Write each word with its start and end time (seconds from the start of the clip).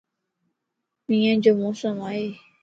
مينھن 1.07 1.35
جو 1.43 1.51
موسم 1.61 1.95
ائي 2.09 2.27